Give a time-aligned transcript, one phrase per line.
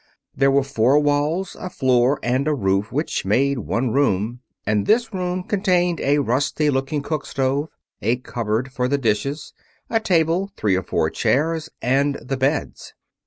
[0.35, 5.13] There were four walls, a floor and a roof, which made one room; and this
[5.13, 7.67] room contained a rusty looking cookstove,
[8.01, 9.53] a cupboard for the dishes,
[9.91, 12.95] a table, three or four chairs, and the beds.